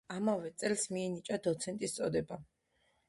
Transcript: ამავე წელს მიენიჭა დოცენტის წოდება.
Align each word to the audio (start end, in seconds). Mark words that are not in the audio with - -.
ამავე 0.13 0.51
წელს 0.61 0.85
მიენიჭა 0.95 1.39
დოცენტის 1.49 1.97
წოდება. 1.99 2.41